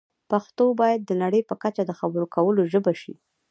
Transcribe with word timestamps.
پښتو 0.31 0.65
باید 0.81 1.01
د 1.05 1.11
نړۍ 1.23 1.41
په 1.49 1.55
کچه 1.63 1.83
د 1.85 1.91
خبرو 1.99 2.25
کولو 2.35 2.61
ژبه 2.73 2.93
شي. 3.01 3.13